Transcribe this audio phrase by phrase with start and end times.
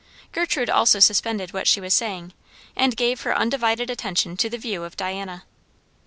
[0.31, 2.33] Gertrude also suspended what she was saying,
[2.75, 5.43] and gave her undivided attention to the view of Diana.